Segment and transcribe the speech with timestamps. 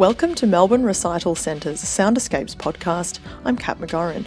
[0.00, 3.18] Welcome to Melbourne Recital Centre's Sound Escapes podcast.
[3.44, 4.24] I'm Kat McGoran.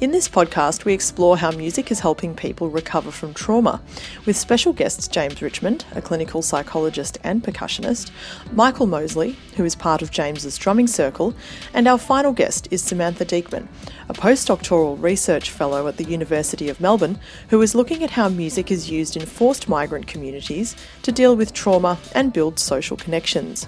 [0.00, 3.82] In this podcast, we explore how music is helping people recover from trauma,
[4.24, 8.12] with special guests James Richmond, a clinical psychologist and percussionist,
[8.52, 11.34] Michael Mosley, who is part of James's drumming circle,
[11.74, 13.66] and our final guest is Samantha Dieckmann,
[14.08, 17.18] a postdoctoral research fellow at the University of Melbourne,
[17.48, 21.52] who is looking at how music is used in forced migrant communities to deal with
[21.52, 23.66] trauma and build social connections.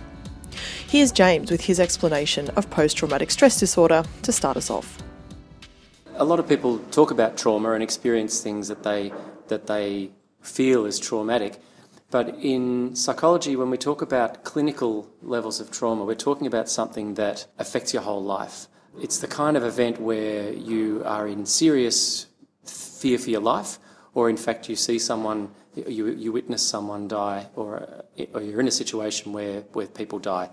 [0.87, 4.99] Here's James with his explanation of post traumatic stress disorder to start us off.
[6.17, 9.13] A lot of people talk about trauma and experience things that they,
[9.49, 10.11] that they
[10.41, 11.61] feel as traumatic.
[12.11, 17.15] But in psychology, when we talk about clinical levels of trauma, we're talking about something
[17.15, 18.69] that affects your whole life.
[19.01, 22.27] It's the kind of event where you are in serious
[22.67, 23.79] fear for your life,
[24.13, 28.05] or in fact, you see someone, you, you witness someone die, or,
[28.35, 30.51] or you're in a situation where, where people die.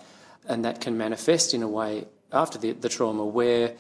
[0.48, 3.74] And that can manifest in a way after the, the trauma where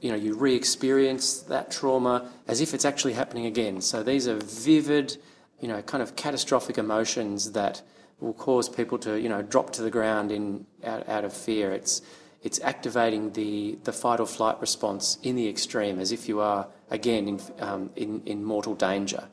[0.00, 3.80] you know you re-experience that trauma as if it's actually happening again.
[3.80, 5.16] So these are vivid,
[5.60, 7.82] you know, kind of catastrophic emotions that
[8.18, 11.72] will cause people to you know drop to the ground in out, out of fear.
[11.72, 12.02] It's
[12.42, 16.66] it's activating the, the fight or flight response in the extreme, as if you are
[16.90, 19.28] again in um, in, in mortal danger.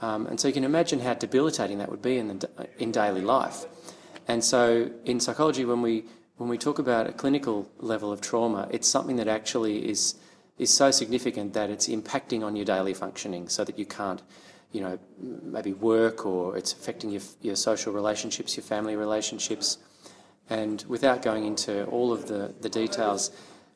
[0.00, 3.20] Um, and so you can imagine how debilitating that would be in the, in daily
[3.20, 3.66] life.
[4.28, 6.04] And so in psychology, when we
[6.36, 10.14] when we talk about a clinical level of trauma, it's something that actually is
[10.58, 14.22] is so significant that it's impacting on your daily functioning, so that you can't,
[14.72, 14.98] you know,
[15.42, 19.78] maybe work or it's affecting your your social relationships, your family relationships,
[20.48, 23.32] and without going into all of the the details,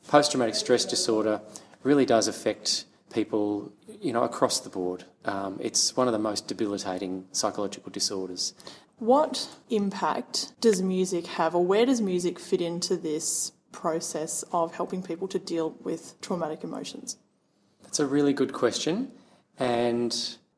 [0.07, 1.41] post traumatic stress disorder
[1.83, 5.05] really does affect people, you know, across the board.
[5.25, 8.55] Um, it's one of the most debilitating psychological disorders.
[8.99, 15.03] What impact does music have, or where does music fit into this process of helping
[15.03, 17.19] people to deal with traumatic emotions?
[17.83, 19.11] That's a really good question.
[19.59, 20.17] And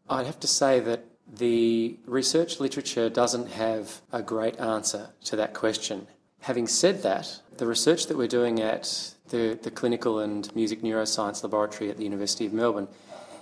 [0.09, 5.55] I'd have to say that the research literature doesn't have a great answer to that
[5.55, 6.07] question.
[6.45, 11.43] Having said that, the research that we're doing at the, the Clinical and Music Neuroscience
[11.43, 12.87] Laboratory at the University of Melbourne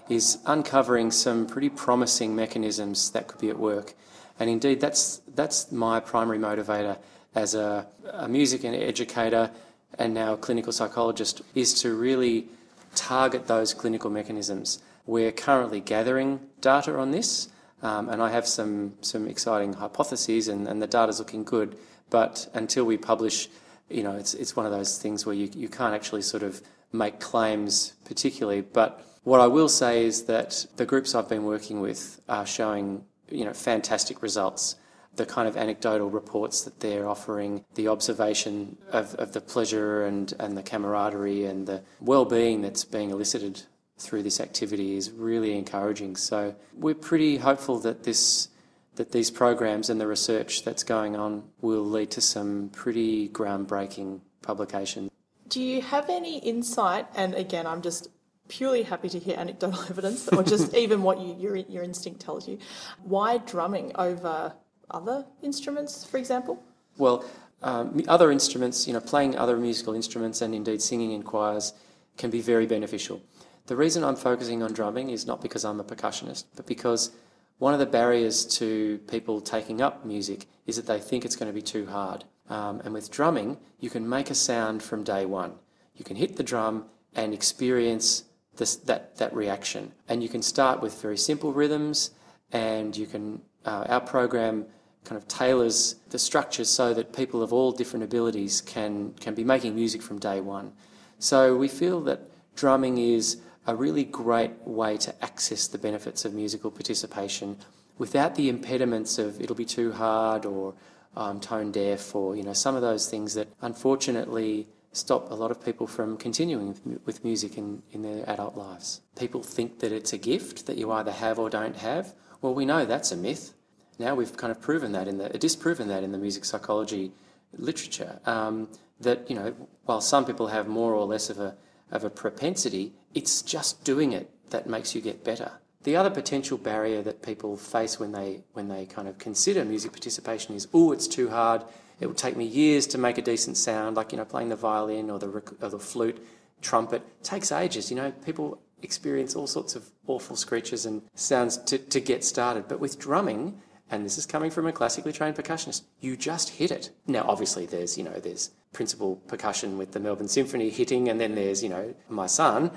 [0.09, 3.95] is uncovering some pretty promising mechanisms that could be at work.
[4.39, 6.97] And indeed, that's, that's my primary motivator
[7.35, 9.51] as a, a music and educator
[9.99, 12.47] and now a clinical psychologist is to really
[12.95, 14.81] target those clinical mechanisms.
[15.07, 17.49] We're currently gathering data on this,
[17.83, 21.77] um, and I have some, some exciting hypotheses, and, and the data's looking good.
[22.11, 23.49] But until we publish,
[23.91, 26.63] you know, it's, it's one of those things where you, you can't actually sort of
[26.93, 28.61] make claims particularly.
[28.61, 33.05] But what I will say is that the groups I've been working with are showing
[33.29, 34.77] you know, fantastic results.
[35.15, 40.33] The kind of anecdotal reports that they're offering, the observation of, of the pleasure and,
[40.39, 43.63] and the camaraderie and the well-being that's being elicited
[43.99, 46.17] through this activity is really encouraging.
[46.17, 48.49] So we're pretty hopeful that this
[48.97, 54.21] that these programs and the research that's going on will lead to some pretty groundbreaking
[54.43, 55.11] publications.
[55.49, 57.07] Do you have any insight?
[57.15, 58.09] And again, I'm just
[58.49, 62.47] purely happy to hear anecdotal evidence or just even what you, your, your instinct tells
[62.47, 62.59] you.
[63.03, 64.53] Why drumming over
[64.91, 66.63] other instruments, for example?
[66.99, 67.25] Well,
[67.63, 71.73] um, other instruments, you know, playing other musical instruments and indeed singing in choirs
[72.19, 73.23] can be very beneficial.
[73.67, 77.13] The reason I'm focusing on drumming is not because I'm a percussionist, but because
[77.59, 81.49] one of the barriers to people taking up music is that they think it's going
[81.49, 82.25] to be too hard.
[82.49, 85.55] Um, and with drumming, you can make a sound from day one.
[85.95, 88.25] You can hit the drum and experience
[88.57, 89.93] this, that, that reaction.
[90.09, 92.11] And you can start with very simple rhythms,
[92.51, 94.67] and you can, uh, our program
[95.05, 99.45] kind of tailors the structure so that people of all different abilities can, can be
[99.45, 100.73] making music from day one.
[101.19, 106.35] So we feel that drumming is a really great way to access the benefits of
[106.35, 107.57] musical participation
[107.99, 110.75] without the impediments of it'll be too hard or
[111.17, 115.51] um, tone deaf or you know some of those things that unfortunately stop a lot
[115.51, 119.01] of people from continuing with music in, in their adult lives.
[119.19, 122.15] People think that it's a gift that you either have or don't have.
[122.43, 123.55] Well, we know that's a myth.
[123.99, 127.13] Now we've kind of proven that in the disproven that in the music psychology
[127.57, 128.21] literature.
[128.27, 128.69] Um,
[129.01, 129.55] that you know,
[129.85, 131.57] while some people have more or less of a
[131.93, 135.53] of a propensity, it's just doing it that makes you get better.
[135.85, 139.93] The other potential barrier that people face when they when they kind of consider music
[139.93, 141.63] participation is, oh, it's too hard
[142.03, 144.57] it will take me years to make a decent sound, like you know playing the
[144.57, 145.29] violin or the
[145.61, 146.21] or the flute,
[146.61, 147.01] trumpet.
[147.23, 147.91] Takes ages.
[147.91, 152.67] You know, people experience all sorts of awful screeches and sounds to, to get started.
[152.67, 153.63] But with drumming,
[153.93, 156.91] and this is coming from a classically trained percussionist, you just hit it.
[157.07, 161.35] Now, obviously, there's, you know, there's principal percussion with the Melbourne Symphony hitting, and then
[161.35, 162.71] there's, you know, my son,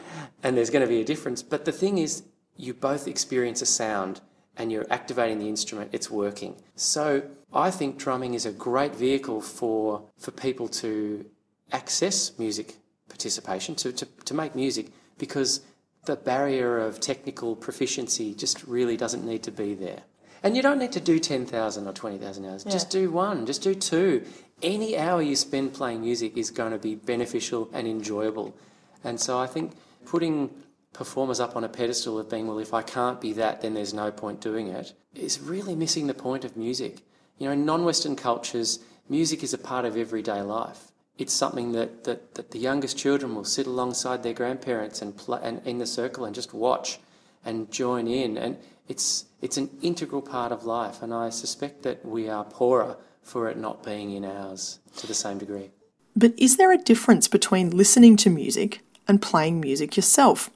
[0.43, 1.41] and there's going to be a difference.
[1.41, 2.23] But the thing is,
[2.57, 4.19] you both experience a sound
[4.57, 6.55] and you're activating the instrument, it's working.
[6.75, 7.23] So
[7.53, 11.25] I think drumming is a great vehicle for, for people to
[11.71, 12.75] access music
[13.07, 15.61] participation, to, to, to make music, because
[16.05, 20.03] the barrier of technical proficiency just really doesn't need to be there.
[20.45, 22.65] And you don't need to do 10,000 or 20,000 hours.
[22.65, 22.71] Yeah.
[22.71, 24.23] Just do one, just do two.
[24.61, 28.55] Any hour you spend playing music is going to be beneficial and enjoyable.
[29.03, 29.71] And so I think
[30.05, 30.51] putting
[30.93, 33.91] performers up on a pedestal of being, well, if I can't be that, then there's
[33.91, 37.01] no point doing it, is really missing the point of music.
[37.39, 38.77] You know, in non Western cultures,
[39.09, 40.91] music is a part of everyday life.
[41.17, 45.39] It's something that, that, that the youngest children will sit alongside their grandparents and, play,
[45.41, 46.99] and in the circle and just watch
[47.43, 48.37] and join in.
[48.37, 51.01] And it's, it's an integral part of life.
[51.01, 55.13] And I suspect that we are poorer for it not being in ours to the
[55.13, 55.71] same degree.
[56.15, 60.49] But is there a difference between listening to music and playing music yourself?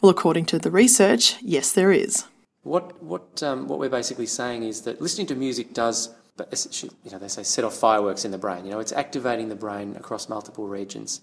[0.00, 2.24] Well, according to the research, yes, there is.
[2.62, 6.52] What, what, um, what we're basically saying is that listening to music does, but
[6.82, 8.64] you know, they say set off fireworks in the brain.
[8.64, 11.22] You know, it's activating the brain across multiple regions,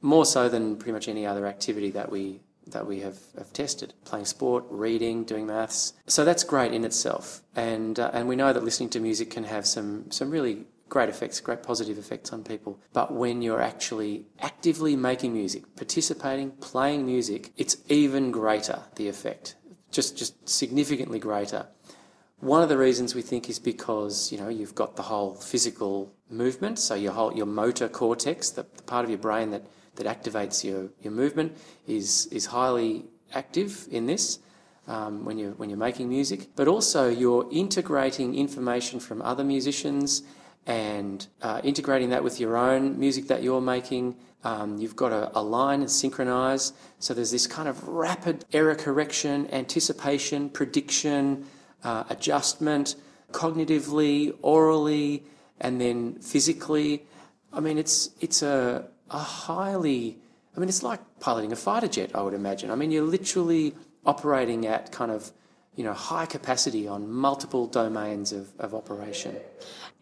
[0.00, 2.40] more so than pretty much any other activity that we,
[2.70, 3.94] that we have, have tested.
[4.04, 5.94] Playing sport, reading, doing maths.
[6.06, 7.42] So that's great in itself.
[7.56, 11.08] And, uh, and we know that listening to music can have some, some really great
[11.08, 12.80] effects, great positive effects on people.
[12.92, 19.56] But when you're actually actively making music, participating, playing music, it's even greater, the effect.
[19.90, 21.66] Just, just significantly greater.
[22.40, 26.12] One of the reasons we think is because, you know, you've got the whole physical
[26.30, 29.64] movement, so your whole, your motor cortex, the, the part of your brain that,
[29.98, 31.56] that activates your, your movement
[31.86, 33.04] is, is highly
[33.34, 34.40] active in this.
[34.86, 40.22] Um, when you're when you're making music, but also you're integrating information from other musicians
[40.66, 44.16] and uh, integrating that with your own music that you're making.
[44.44, 46.72] Um, you've got to align and synchronize.
[47.00, 51.44] So there's this kind of rapid error correction, anticipation, prediction,
[51.84, 52.96] uh, adjustment,
[53.32, 55.22] cognitively, aurally,
[55.60, 57.04] and then physically.
[57.52, 60.18] I mean, it's it's a, a highly.
[60.56, 62.10] I mean, it's like piloting a fighter jet.
[62.14, 62.70] I would imagine.
[62.70, 63.74] I mean, you're literally
[64.04, 65.30] operating at kind of
[65.76, 69.36] you know high capacity on multiple domains of, of operation.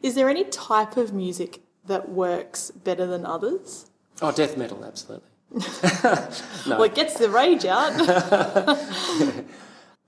[0.03, 3.91] Is there any type of music that works better than others?
[4.23, 5.29] Oh, death metal, absolutely.
[5.53, 6.79] no.
[6.79, 7.93] Well, it gets the rage out.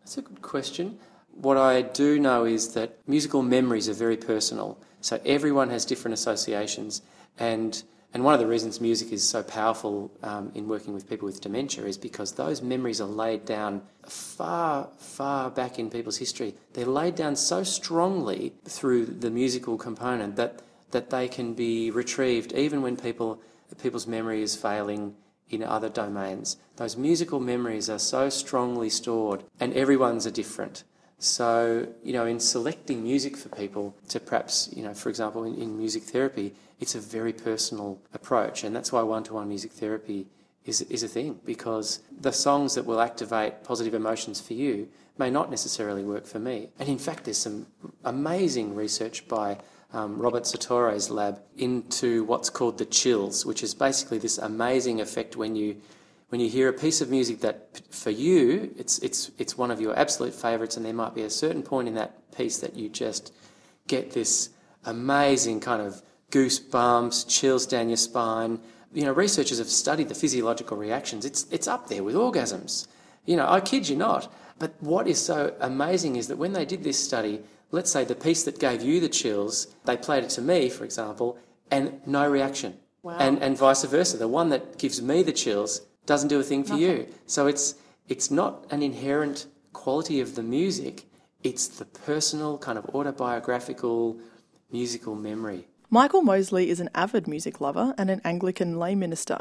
[0.08, 0.98] That's a good question.
[1.32, 4.78] What I do know is that musical memories are very personal.
[5.00, 7.02] So everyone has different associations.
[7.38, 7.82] And,
[8.18, 11.40] and one of the reasons music is so powerful um, in working with people with
[11.40, 16.56] dementia is because those memories are laid down far, far back in people's history.
[16.72, 22.52] They're laid down so strongly through the musical component that, that they can be retrieved
[22.54, 23.40] even when people,
[23.80, 25.14] people's memory is failing
[25.48, 26.56] in other domains.
[26.74, 30.82] Those musical memories are so strongly stored, and everyone's are different.
[31.18, 35.54] So, you know, in selecting music for people to perhaps, you know, for example, in,
[35.56, 39.72] in music therapy, it's a very personal approach, and that's why one to one music
[39.72, 40.26] therapy
[40.64, 45.30] is, is a thing because the songs that will activate positive emotions for you may
[45.30, 46.68] not necessarily work for me.
[46.78, 47.66] And in fact, there's some
[48.04, 49.58] amazing research by
[49.92, 55.37] um, Robert Zatorre's lab into what's called the chills, which is basically this amazing effect
[55.37, 55.76] when you
[56.28, 59.80] when you hear a piece of music that for you it's it's it's one of
[59.80, 62.88] your absolute favorites and there might be a certain point in that piece that you
[62.88, 63.32] just
[63.87, 64.50] get this
[64.85, 68.61] amazing kind of goosebumps chills down your spine
[68.92, 71.25] you know, researchers have studied the physiological reactions.
[71.25, 72.87] It's, it's up there with orgasms.
[73.26, 74.32] You know, I kid you not.
[74.58, 78.14] But what is so amazing is that when they did this study, let's say the
[78.14, 81.38] piece that gave you the chills, they played it to me, for example,
[81.70, 82.76] and no reaction.
[83.02, 83.18] Wow.
[83.18, 84.16] And, and vice versa.
[84.16, 86.86] The one that gives me the chills doesn't do a thing for Nothing.
[86.86, 87.06] you.
[87.26, 87.74] So it's,
[88.08, 91.04] it's not an inherent quality of the music,
[91.44, 94.18] it's the personal, kind of autobiographical
[94.72, 95.68] musical memory.
[95.90, 99.40] Michael Mosley is an avid music lover and an Anglican lay minister.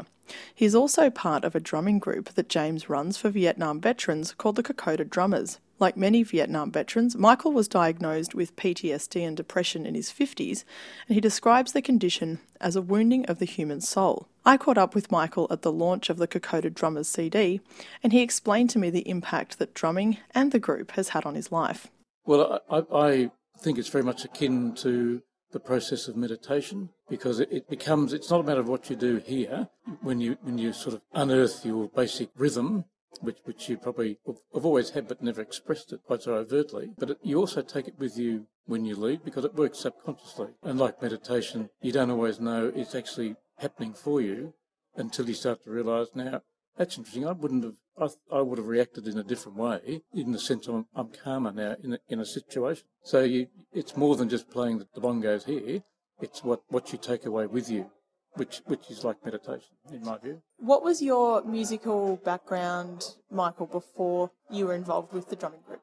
[0.54, 4.56] He is also part of a drumming group that James runs for Vietnam veterans called
[4.56, 5.58] the Kokoda Drummers.
[5.80, 10.64] Like many Vietnam veterans, Michael was diagnosed with PTSD and depression in his 50s,
[11.06, 14.26] and he describes the condition as a wounding of the human soul.
[14.44, 17.60] I caught up with Michael at the launch of the Kokoda Drummers CD,
[18.02, 21.36] and he explained to me the impact that drumming and the group has had on
[21.36, 21.88] his life.
[22.26, 27.68] Well, I, I think it's very much akin to the process of meditation because it,
[27.68, 29.68] becomes it's not a matter of what you do here
[30.02, 32.84] when you when you sort of unearth your basic rhythm
[33.20, 36.90] which, which you probably have always had but never expressed it quite so overtly.
[36.98, 40.48] But it, you also take it with you when you leave because it works subconsciously.
[40.62, 44.54] And like meditation, you don't always know it's actually happening for you
[44.96, 46.42] until you start to realise now
[46.78, 47.26] that's interesting.
[47.26, 47.74] I wouldn't have.
[48.00, 51.50] I, I, would have reacted in a different way, in the sense I'm, I'm calmer
[51.50, 52.84] now in a, in a situation.
[53.02, 55.82] So you, it's more than just playing the, the bongos here.
[56.20, 57.90] It's what, what you take away with you,
[58.38, 60.40] which which is like meditation, in my view.
[60.58, 65.82] What was your musical background, Michael, before you were involved with the drumming group?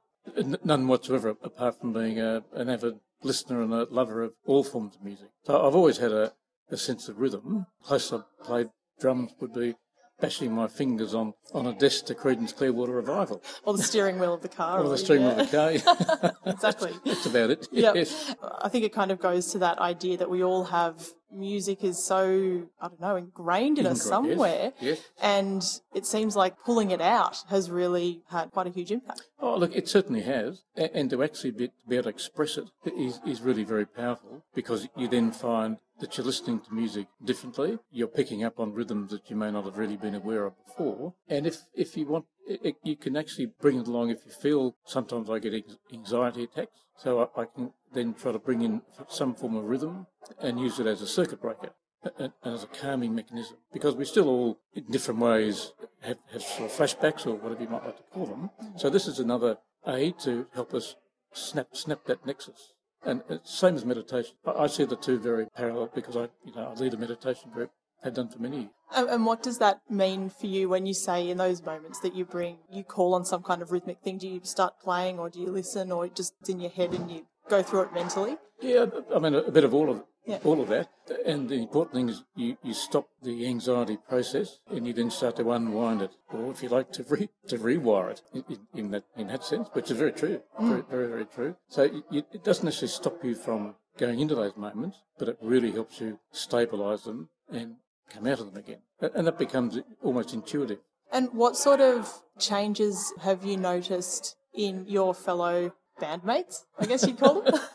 [0.63, 4.95] None whatsoever, apart from being a, an avid listener and a lover of all forms
[4.95, 5.29] of music.
[5.45, 6.33] So I've always had a,
[6.69, 7.67] a sense of rhythm.
[7.83, 8.69] Close I played
[8.99, 9.75] drums would be
[10.19, 13.43] bashing my fingers on, on a desk to Creedence Clearwater Revival.
[13.63, 14.79] Or the steering wheel of the car.
[14.79, 15.35] or the steering yeah.
[15.35, 15.81] wheel of the
[16.21, 16.33] car.
[16.45, 16.91] exactly.
[17.05, 17.67] That's about it.
[17.71, 17.95] Yep.
[17.95, 18.35] Yes.
[18.61, 22.03] I think it kind of goes to that idea that we all have music is
[22.03, 24.73] so, I don't know, ingrained in us somewhere.
[24.79, 25.01] Yes, yes.
[25.21, 29.23] And it seems like pulling it out has really had quite a huge impact.
[29.39, 30.61] Oh, look, it certainly has.
[30.75, 34.87] And to actually be, be able to express it is, is really very powerful because
[34.95, 37.79] you then find that you're listening to music differently.
[37.91, 41.13] You're picking up on rhythms that you may not have really been aware of before.
[41.27, 44.75] And if, if you want, it, you can actually bring it along if you feel
[44.85, 45.53] sometimes I get
[45.93, 46.79] anxiety attacks.
[46.97, 50.07] So I, I can then try to bring in some form of rhythm
[50.39, 51.71] and use it as a circuit breaker
[52.19, 55.71] and as a calming mechanism because we still all, in different ways,
[56.01, 58.49] have, have sort of flashbacks or whatever you might like to call them.
[58.77, 60.95] So this is another aid to help us
[61.33, 62.73] snap snap that nexus.
[63.05, 64.35] And it's same as meditation.
[64.45, 67.71] I see the two very parallel because I, you know, I lead a meditation group,
[68.03, 68.69] have done for many years.
[68.95, 72.25] And what does that mean for you when you say in those moments that you
[72.25, 74.17] bring, you call on some kind of rhythmic thing?
[74.17, 77.25] Do you start playing or do you listen or just in your head and you
[77.49, 78.37] go through it mentally?
[78.61, 80.05] Yeah, I mean, a bit of all of it.
[80.25, 80.39] Yeah.
[80.43, 80.89] All of that.
[81.25, 85.35] And the important thing is you, you stop the anxiety process and you then start
[85.35, 89.03] to unwind it, or if you like, to re, to rewire it in, in that
[89.15, 90.41] in that sense, which is very true.
[90.59, 90.69] Mm.
[90.69, 91.55] Very, very, very true.
[91.69, 95.71] So it, it doesn't necessarily stop you from going into those moments, but it really
[95.71, 97.75] helps you stabilise them and
[98.09, 98.79] come out of them again.
[98.99, 100.79] And that becomes almost intuitive.
[101.11, 107.19] And what sort of changes have you noticed in your fellow bandmates, I guess you'd
[107.19, 107.59] call them?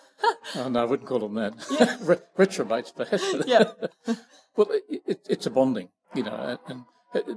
[0.57, 1.55] oh, no, I wouldn't call them that.
[1.71, 2.17] Yeah.
[2.39, 3.25] Retromates, perhaps.
[3.47, 3.71] yeah.
[4.57, 6.85] well, it, it, it's a bonding, you know, and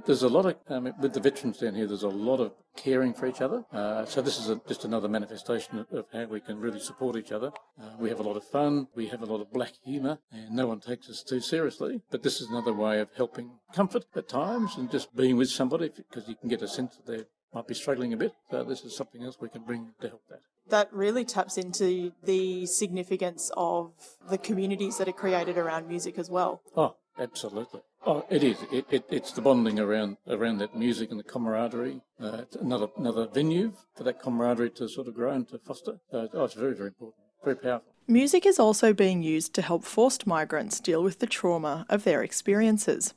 [0.06, 3.12] there's a lot of, um, with the veterans down here, there's a lot of caring
[3.12, 3.64] for each other.
[3.72, 7.16] Uh, so this is a, just another manifestation of, of, how we can really support
[7.16, 7.50] each other.
[7.80, 10.54] Uh, we have a lot of fun, we have a lot of black humour, and
[10.54, 12.02] no one takes us too seriously.
[12.10, 15.88] But this is another way of helping comfort at times and just being with somebody
[15.88, 17.24] because you can get a sense that they
[17.54, 18.32] might be struggling a bit.
[18.50, 22.12] So this is something else we can bring to help that that really taps into
[22.22, 23.92] the significance of
[24.30, 26.62] the communities that are created around music as well.
[26.76, 27.80] Oh, absolutely.
[28.06, 28.58] Oh, it is.
[28.70, 32.02] It, it, it's the bonding around around that music and the camaraderie.
[32.20, 36.00] Uh, it's another another venue for that camaraderie to sort of grow and to foster.
[36.12, 37.88] Uh, oh, it's very very important, very powerful.
[38.06, 42.22] Music is also being used to help forced migrants deal with the trauma of their
[42.22, 43.14] experiences.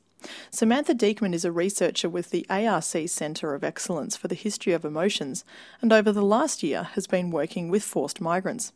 [0.50, 4.84] Samantha Dieckmann is a researcher with the ARC Centre of Excellence for the History of
[4.84, 5.44] Emotions
[5.80, 8.72] and over the last year has been working with forced migrants.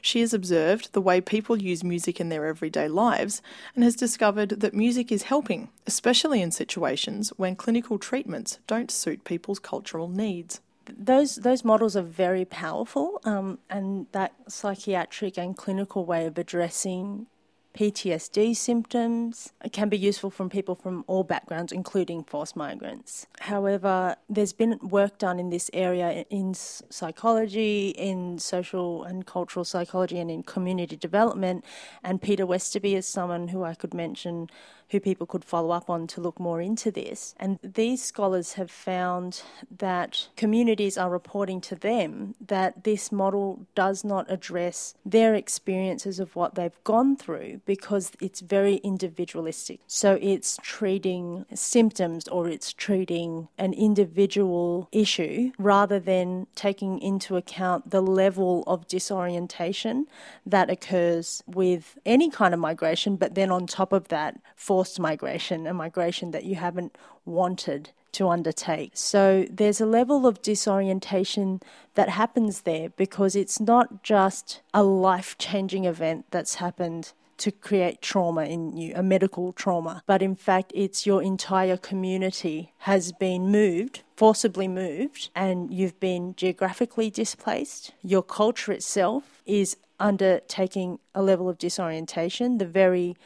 [0.00, 3.42] She has observed the way people use music in their everyday lives
[3.74, 9.24] and has discovered that music is helping, especially in situations when clinical treatments don't suit
[9.24, 10.60] people's cultural needs
[10.98, 17.26] those those models are very powerful, um, and that psychiatric and clinical way of addressing
[17.74, 23.26] PTSD symptoms can be useful from people from all backgrounds, including forced migrants.
[23.40, 30.20] However, there's been work done in this area in psychology, in social and cultural psychology,
[30.20, 31.64] and in community development.
[32.04, 34.50] And Peter Westoby is someone who I could mention
[34.90, 37.34] who people could follow up on to look more into this.
[37.38, 39.42] And these scholars have found
[39.78, 46.36] that communities are reporting to them that this model does not address their experiences of
[46.36, 49.80] what they've gone through because it's very individualistic.
[49.86, 57.90] So it's treating symptoms or it's treating an individual issue rather than taking into account
[57.90, 60.06] the level of disorientation
[60.46, 64.38] that occurs with any kind of migration, but then on top of that,
[64.74, 68.90] forced migration, a migration that you haven't wanted to undertake.
[68.92, 71.60] So there's a level of disorientation
[71.94, 78.02] that happens there because it's not just a life changing event that's happened to create
[78.02, 83.52] trauma in you, a medical trauma, but in fact, it's your entire community has been
[83.52, 87.92] moved, forcibly moved, and you've been geographically displaced.
[88.02, 92.58] Your culture itself is undertaking a level of disorientation.
[92.58, 93.16] The very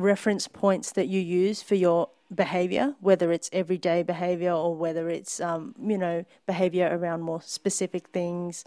[0.00, 5.40] reference points that you use for your behavior, whether it's everyday behavior or whether it's,
[5.40, 8.64] um, you know, behavior around more specific things.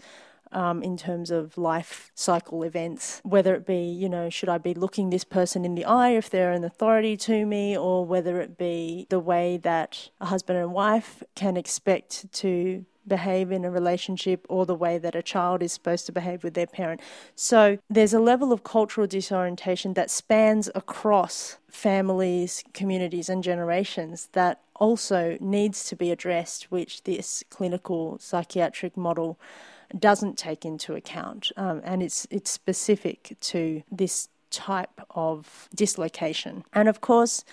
[0.54, 4.74] Um, in terms of life cycle events, whether it be, you know, should I be
[4.74, 8.58] looking this person in the eye if they're an authority to me, or whether it
[8.58, 14.46] be the way that a husband and wife can expect to behave in a relationship
[14.48, 17.00] or the way that a child is supposed to behave with their parent.
[17.34, 24.60] So there's a level of cultural disorientation that spans across families, communities, and generations that
[24.76, 29.38] also needs to be addressed, which this clinical psychiatric model
[29.98, 31.52] doesn't take into account.
[31.56, 36.64] Um, and it's, it's specific to this type of dislocation.
[36.72, 37.44] And of course,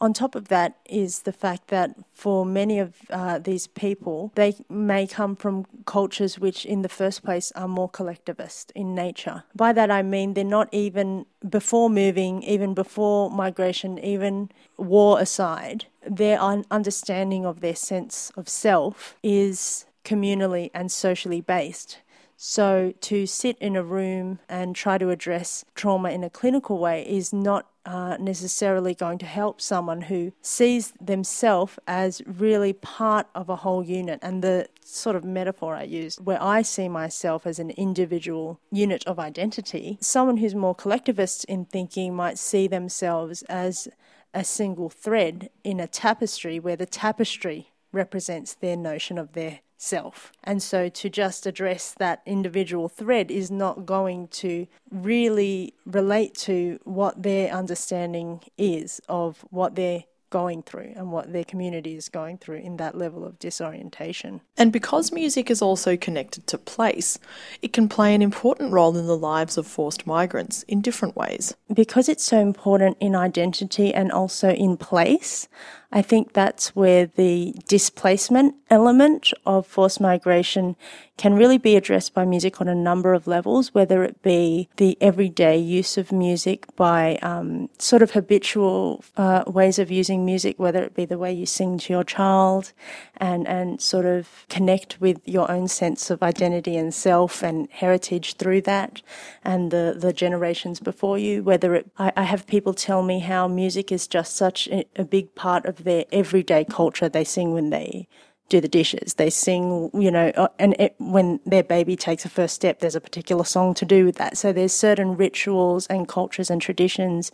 [0.00, 4.54] on top of that is the fact that for many of uh, these people, they
[4.68, 9.44] may come from cultures which, in the first place, are more collectivist in nature.
[9.54, 15.86] By that I mean they're not even before moving, even before migration, even war aside,
[16.06, 21.98] their understanding of their sense of self is communally and socially based.
[22.40, 27.04] So, to sit in a room and try to address trauma in a clinical way
[27.04, 33.48] is not uh, necessarily going to help someone who sees themselves as really part of
[33.48, 34.20] a whole unit.
[34.22, 39.04] And the sort of metaphor I used, where I see myself as an individual unit
[39.04, 43.88] of identity, someone who's more collectivist in thinking might see themselves as
[44.32, 50.32] a single thread in a tapestry where the tapestry represents their notion of their self.
[50.44, 56.78] And so to just address that individual thread is not going to really relate to
[56.84, 62.38] what their understanding is of what they're going through and what their community is going
[62.38, 64.40] through in that level of disorientation.
[64.56, 67.18] And because music is also connected to place,
[67.62, 71.54] it can play an important role in the lives of forced migrants in different ways.
[71.72, 75.48] Because it's so important in identity and also in place,
[75.90, 80.76] I think that's where the displacement element of forced migration
[81.16, 84.96] can really be addressed by music on a number of levels, whether it be the
[85.00, 90.82] everyday use of music by um, sort of habitual uh, ways of using music, whether
[90.82, 92.72] it be the way you sing to your child
[93.16, 98.36] and, and sort of connect with your own sense of identity and self and heritage
[98.36, 99.02] through that
[99.42, 103.48] and the, the generations before you, whether it, I, I have people tell me how
[103.48, 107.08] music is just such a, a big part of their everyday culture.
[107.08, 108.08] They sing when they
[108.48, 109.14] do the dishes.
[109.14, 112.94] They sing, you know, uh, and it, when their baby takes a first step, there's
[112.94, 114.38] a particular song to do with that.
[114.38, 117.30] So there's certain rituals and cultures and traditions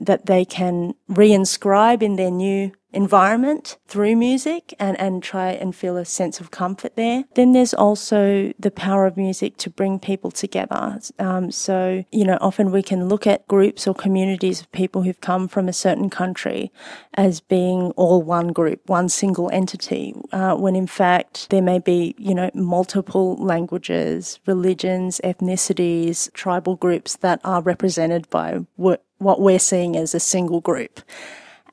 [0.00, 5.96] that they can reinscribe in their new environment through music and, and try and feel
[5.96, 7.24] a sense of comfort there.
[7.34, 10.98] Then there's also the power of music to bring people together.
[11.18, 15.20] Um, so, you know, often we can look at groups or communities of people who've
[15.20, 16.72] come from a certain country
[17.14, 22.14] as being all one group, one single entity, uh, when in fact there may be,
[22.18, 29.96] you know, multiple languages, religions, ethnicities, tribal groups that are represented by what we're seeing
[29.96, 31.00] as a single group.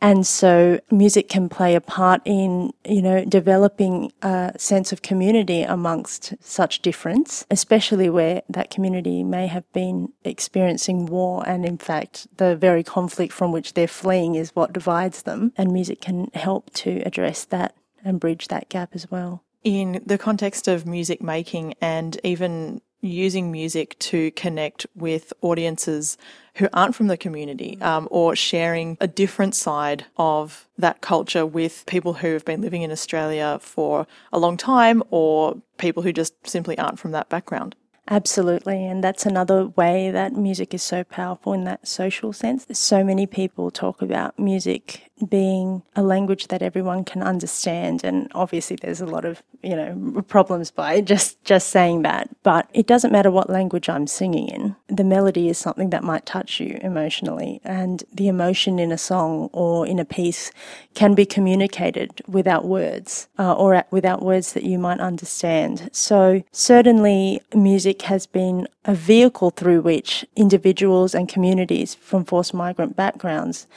[0.02, 5.62] And so music can play a part in, you know, developing a sense of community
[5.62, 12.28] amongst such difference, especially where that community may have been experiencing war and in fact
[12.38, 15.54] the very conflict from which they're fleeing is what divides them.
[15.56, 19.44] And music can help to address that and bridge that gap as well.
[19.64, 26.18] In the context of music making and even using music to connect with audiences
[26.56, 31.84] who aren't from the community um, or sharing a different side of that culture with
[31.86, 36.34] people who have been living in Australia for a long time or people who just
[36.48, 37.76] simply aren't from that background.
[38.10, 42.66] Absolutely, and that's another way that music is so powerful in that social sense.
[42.74, 48.04] So many people talk about music being a language that everyone can understand.
[48.04, 52.30] And obviously there's a lot of you know problems by just just saying that.
[52.44, 54.76] But it doesn't matter what language I'm singing in.
[54.88, 57.62] The melody is something that might touch you emotionally.
[57.64, 60.52] And the emotion in a song or in a piece
[60.94, 65.90] can be communicated without words uh, or at, without words that you might understand.
[65.92, 72.96] So certainly music has been a vehicle through which individuals and communities from forced migrant
[72.96, 73.68] backgrounds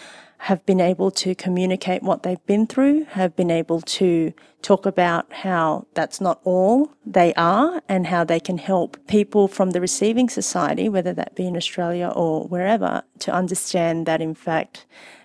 [0.45, 4.31] have been able to communicate what they've been through, have been able to
[4.61, 9.71] talk about how that's not all they are and how they can help people from
[9.71, 14.85] the receiving society, whether that be in Australia or wherever, to understand that in fact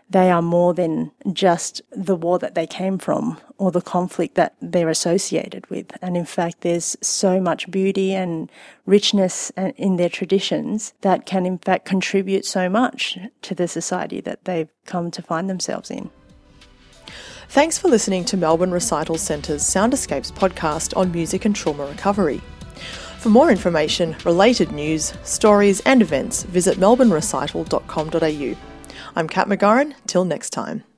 [0.10, 4.56] they are more than just the war that they came from or the conflict that
[4.62, 5.86] they're associated with.
[6.02, 8.52] And in fact, there's so much beauty and
[8.86, 14.45] richness in their traditions that can, in fact, contribute so much to the society that
[14.45, 16.10] they've come to find themselves in.
[17.50, 22.41] Thanks for listening to Melbourne Recital Centre's Sound Escapes podcast on music and trauma recovery.
[23.17, 28.68] For more information, related news, stories, and events, visit melbournerecital.com.au.
[29.19, 29.95] I'm Kat McGoran.
[30.08, 30.88] Till next time.